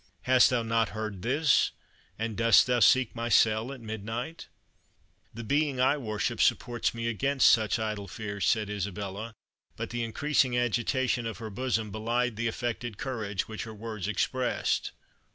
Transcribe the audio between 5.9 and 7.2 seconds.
worship supports me